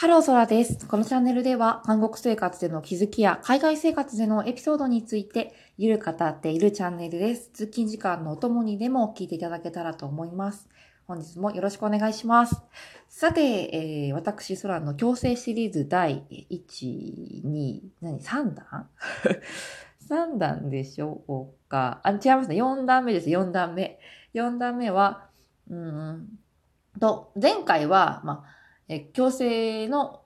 [0.00, 0.86] ハローソラです。
[0.86, 7.50] このチャンネルでは、韓国生活での気づきや海外生活でのエピソードについて、ゆる語っているチャンネルです。
[7.52, 10.70] 通勤時間のお供にでも聞いていただけたらと思います。
[11.06, 12.62] 本日もよろしくお願いします。
[13.10, 18.88] さて、えー、私、ソラの強制シリーズ第1、2、何、3弾
[20.08, 22.00] ?3 弾でしょうか？
[22.04, 22.56] あ、違いますね。
[22.56, 23.28] 4段目です。
[23.28, 23.98] 4段目。
[24.32, 25.26] 4段目は、
[25.68, 26.26] うん、
[26.98, 28.59] と、前回は、まあ、
[28.90, 30.22] え強制の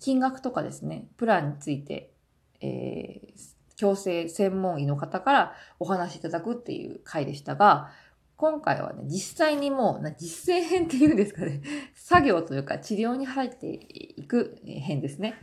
[0.00, 2.12] 金額とかですね、プランについて、
[2.60, 7.92] えー、強制専門医の方からお話しいただくっていう回でしたが、
[8.34, 11.62] 今回はね、実際にもう、実践編っていうんですかね、
[11.94, 13.68] 作業というか治療に入って
[14.16, 15.34] いく編ですね。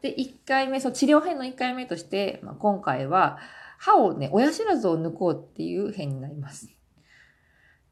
[0.00, 3.38] で、1回目、そう、治療編の1回目として、まあ、今回は、
[3.78, 6.70] 歯をね、親知らずを抜こうっていう編になります。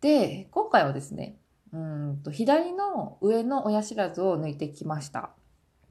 [0.01, 1.40] で、今回はですね、
[1.73, 5.30] うんと左の上の親知らずを抜いてきました。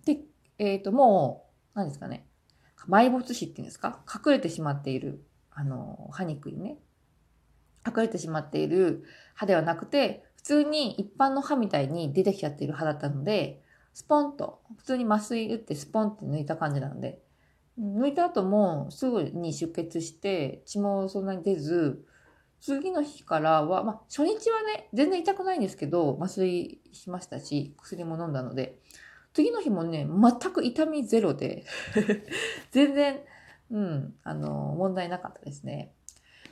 [0.05, 0.19] で、
[0.57, 2.25] えっ、ー、と、もう、何ですかね。
[2.87, 4.01] 埋没死っていうんですか？
[4.07, 6.77] 隠れてしまっている、あの、歯肉にね。
[7.85, 9.03] 隠れてしまっている
[9.35, 13.61] 歯ではなくて、普通に一般の歯みたいに出てきちゃっている歯だったので、
[13.93, 17.19] スポンと、普通に麻酔打ってスポンって抜いた感じなので、
[17.79, 22.05] 抜いた後もすぐに出血して血もそんなに出ず、
[22.61, 28.79] 次の日からは、まあ、初日はね、全然痛くないんですけど、麻酔しましたし、薬も飲んだので、
[29.33, 31.65] 次の日もね、全く痛みゼロで、
[32.71, 33.21] 全然、
[33.71, 35.93] うん、あの、問題なかったですね。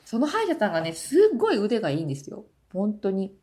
[0.05, 2.45] その歯医者さんがね、すっごい腕がいいんですよ。
[2.71, 3.35] 本当に。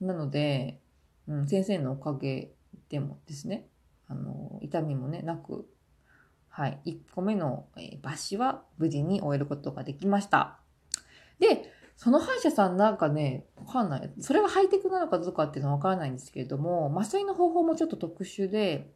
[0.00, 0.80] なので、
[1.28, 2.50] うん、先生のおかげ
[2.88, 3.68] でもですね、
[4.08, 5.68] あの、痛みもね、なく、
[6.48, 10.58] はい、1個目の、えー、抜歯は無事に終えることができました。
[11.38, 14.10] で、その歯医者さんなんかね、わかんない。
[14.20, 18.90] それがハイテクなのかどうかっていうのはわからないんですけれども、麻酔の方法もちょっと特殊で、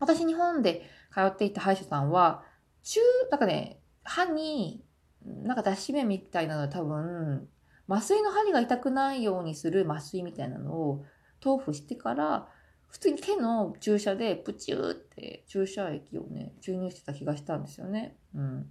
[0.00, 2.42] 私日本で通っていた歯医者さんは、
[2.82, 2.98] 中、
[3.30, 4.84] なんかね、歯に、
[5.24, 7.48] なんか脱脂麺みたいなの多分、
[7.88, 11.04] 麻酔の針が痛くないようにする麻酔みたいなのを
[11.44, 12.48] 豆腐してから、
[12.88, 18.16] 普通に手の注射でプチューって注射液をね、注入してた気がしたんですよね。
[18.34, 18.66] うん。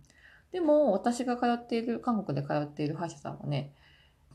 [0.56, 3.74] でも、私が通っている、韓国で通っている歯医者さんはね、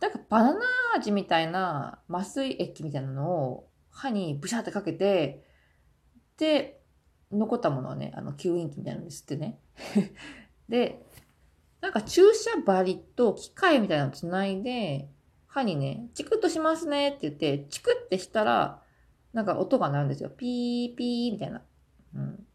[0.01, 0.61] なんかバナナ
[0.95, 5.43] 味みたいな麻酔液みたいなのを歯にブシャってかけて、
[6.37, 6.83] で、
[7.33, 9.61] 残ったものはね、あの、吸引器みたいなのに吸ってね。
[10.69, 11.03] で、
[11.81, 15.09] なんか注射針と機械みたいなのをつないで、
[15.47, 18.83] 歯にね、チクッとしますねって言って、チクってしたら、
[19.33, 20.29] なんか音が鳴るんですよ。
[20.29, 21.63] ピーピーみたいな。
[22.15, 22.47] うん。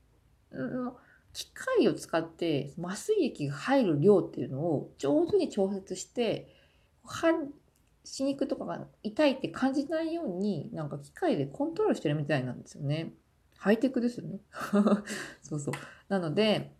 [1.35, 6.47] 機械を使って麻酔液が入る量っていうのを上手に調節して、
[7.03, 7.33] 歯、
[8.21, 13.11] 肉とかが痛いって感じないように、なんか機械でコントロールしてるみたいなんですよね。
[13.57, 14.39] ハイテクですよね。
[15.43, 15.73] そうそう。
[16.07, 16.73] なので、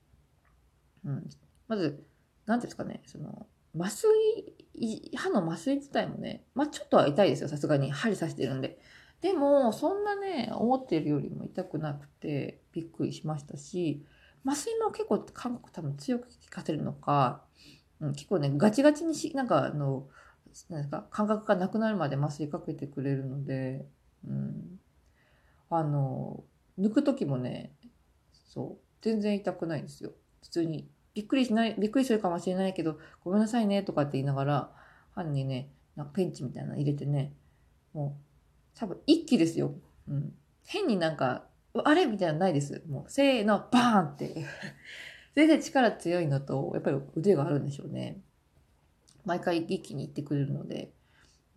[1.04, 1.30] うん、
[1.68, 2.02] まず、
[2.46, 4.08] なんていうんですかね、その、麻酔、
[5.18, 7.92] 歯の麻酔自体もね、まあちょっとは痛いですよ、さすがに。
[7.92, 8.80] 針刺してるんで。
[9.20, 14.06] でも、そんなね、思ってるよりも痛くなくて、びっくりしましたし、
[14.46, 17.44] 麻酔も結構韓国多分強く効かせるのか、
[18.00, 20.08] うん、結構ね、ガチガチにし、なんかあの、
[20.70, 23.86] なんですか、感覚がなくなるまで麻酔かけてくれるので、
[24.28, 24.80] うん、
[25.70, 26.44] あの、
[26.80, 27.74] 抜く時もね、
[28.54, 30.12] そう、全然痛くないんですよ。
[30.42, 30.88] 普通に。
[31.14, 34.72] びっくりしない、びっくりするかもしれないけど、ごめんなさいねとかって言いながら、
[35.14, 37.34] 歯にね、なんかペンチみたいなの入れてね、
[37.94, 39.74] もう、多分一気ですよ。
[40.10, 40.34] うん。
[40.66, 41.46] 変になんか、
[41.84, 42.06] あれ？
[42.06, 42.84] みたいなのないです。
[42.88, 44.46] もう、せーの、バーンって。
[45.36, 48.22] 全然力強いのと、やっぱり腕があるんでしょうね。
[49.26, 50.94] 毎回一気に行ってくれるので、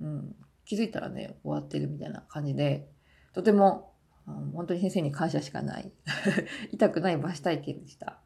[0.00, 0.34] うん、
[0.64, 2.88] 気づいたらね、終わってるみたいな感じで、
[3.32, 3.92] とても、
[4.26, 5.92] うん、本当に先生に感謝しかない。
[6.72, 8.18] 痛くない抜歯体験でした。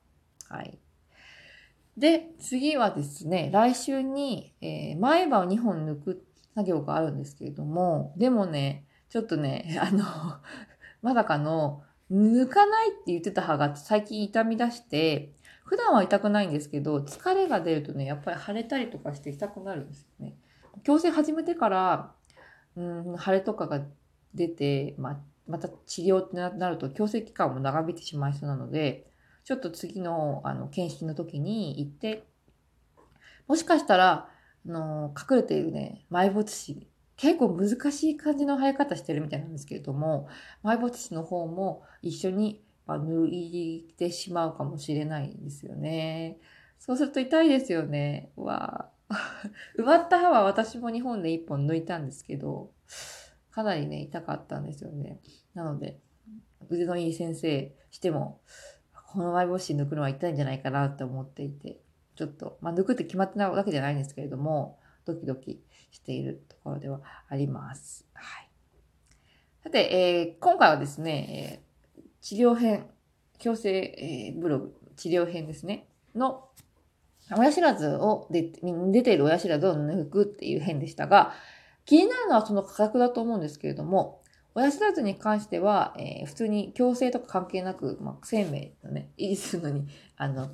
[0.48, 0.78] はい。
[1.96, 10.04] で、次はですね、来週に、えー、前歯を2本抜く作業があるんですけれども、でもね、ちょっとね、あの、
[11.02, 15.32] まさかの、抜かないって言ってた歯が最近痛み出して、
[15.64, 20.34] 普段は痛くないんですけど、疲れが出るとね、やっぱり腫れたりとかして痛くなるんですよね。
[20.84, 22.12] 矯正始めてから、
[22.76, 22.82] う
[23.14, 23.80] ん、腫れとかが
[24.34, 29.10] 出て、ままた治療ってなると矯正期間も長引いてしまいそうなので、
[29.44, 32.24] ちょっと次のあの検診の時に行って、
[33.48, 34.28] もしかしたら、
[34.66, 36.86] あの隠れているね、埋没死
[37.22, 40.28] 結構難しい感じの生え方してるみたいなんですけれども、
[40.64, 46.38] 埋没死の方も一緒に抜いてしまうかもしれないんですよね。
[46.80, 48.32] そうすると痛いですよね。
[48.36, 48.90] うわ
[49.78, 52.72] 埋まった歯は私も日本で一本抜いたんですけど、
[53.52, 55.20] かなりね、痛かったんですよね。
[55.54, 56.00] なので、
[56.70, 58.40] 腕のいい先生しても、
[59.12, 61.78] このマイボシ抜くのは痛いんじゃないかなって思っていて、
[62.16, 68.06] ちょっと、まあ、抜くって決まってないわけじゃないんですけれども、ドキドキしているところではあります。
[68.12, 68.48] はい。
[69.62, 71.62] さて、えー、今回はですね、
[71.96, 72.86] えー、治療編、
[73.38, 76.48] 矯正、えー、ブログ、治療編ですね、の、
[77.36, 78.52] 親知らずを出
[78.90, 81.32] 出ている親知らずを抜くっていう編でしたが、
[81.84, 84.22] 気になるのはその価格だと思うんですけれども、
[84.54, 90.50] 親知らずに関しては、えー、普通に矯正とか関係なく、まあ、生命のね、維持するのに、あの、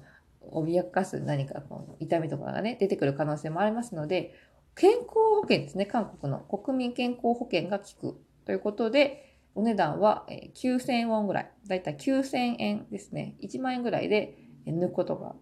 [0.53, 4.35] 脅かす何かこう痛みとかがね、出てくる可能性もありますので、
[4.75, 15.35] 健康保険ですね、韓国の国民健康保険が効くということで、お値段は9000ウォンぐらい、だいたい9000円ですね、1万円ぐらいで抜くことが、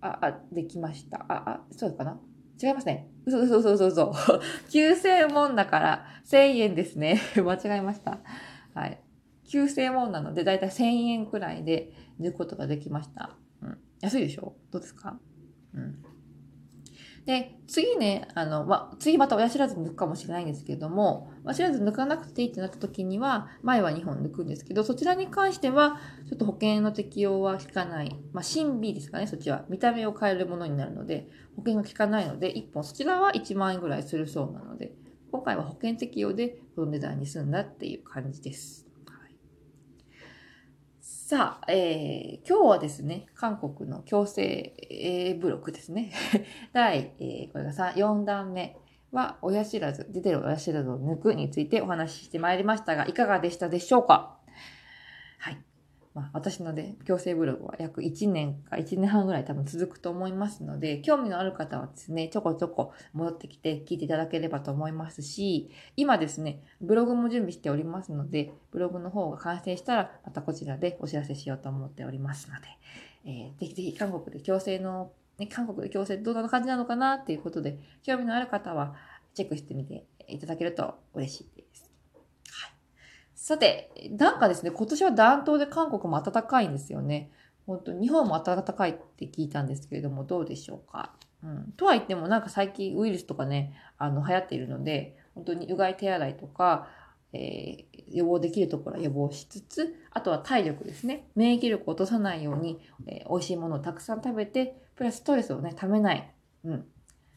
[0.00, 1.24] あ、あ、できました。
[1.28, 2.20] あ、あ、そうかな
[2.62, 3.08] 違いますね。
[3.24, 4.12] 嘘嘘嘘嘘嘘。
[4.70, 7.20] 9000ウォンだから1000円ですね。
[7.36, 8.18] 間違えました。
[8.74, 9.00] はい。
[9.46, 13.36] 9000ウォンなので、だいたい1000円くらいで抜くことができました。
[14.00, 14.54] 安いでしょ？
[14.70, 15.18] どうですか？
[15.74, 16.02] うん。
[17.26, 28.16] で、次ね、あの、ま次また親知らず抜くかもしれないんですけども、親知らず抜かなくていいってなった時には、前は2本抜くんですけど、そちらに関しては、ちょっと保険の適用は効かない。
[28.32, 29.66] まあ、新 B ですかね、そっちは。
[29.68, 34.94] 見た目を変えるものになるので、保険が効かないので、1本、そちらは1万円ぐらいするそうなので、
[35.30, 38.89] 今回は保険適用でこの値段に済んだっていう感じです。
[41.30, 46.10] さあ、えー、今日はですね、韓国の強制、えー、ブロックですね。
[46.74, 48.76] 第、えー、これが3 4段目
[49.12, 54.40] は、親知らず、出てる親知らずを抜くについてお話ししてまいりましたが、いかがでしたでしょうか？
[55.38, 55.69] はい。
[56.12, 72.66] まあ、私のね、強制ブログは約1年か1年半ぐらい多分続くと思いますので、興味のある方はですね、ちょこちょこ戻ってきて聞いていただければと思いますし、今ですね、ブログも準備しておりますので、ブログの方が完成したら、またこちらでお知らせしようと思っておりますので、
[73.24, 78.96] えー、ぜひぜひ韓国で強制の、ね、韓国で強制どんな感じなのかなっていうことで、興味のある方は
[79.34, 81.89] チェックしてみていただけると嬉しいです。
[83.40, 87.30] さて、なんかですね、今年は暖冬で韓国も暖かいんですよね。
[87.66, 91.14] 本当日本も暖かいって聞いたんですけれども、どうでしょうか？
[91.42, 91.72] うん。
[91.74, 96.88] とは言っても、なんか最近ウイルスとかね、あの、流行っているので、本当にうがい手洗いとか、
[97.32, 101.26] えー、予防できるところは予防しつつ、あとは体力ですね。
[101.34, 106.30] 免疫力を落とさないように、えー、美味しいものをたくさん食べて、プラスストレスをね、ためない。
[106.64, 106.84] うん。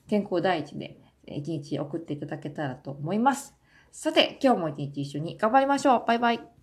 [0.09, 3.55] 健康第一で、一日送っていただけたらと思います。
[3.95, 6.03] さて、今日も一日一緒に頑張りましょう。
[6.07, 6.52] バイバイ。